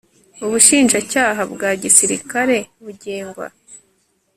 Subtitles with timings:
[0.45, 3.47] Ubushinjacyaha bwa Gisirikare bugengwa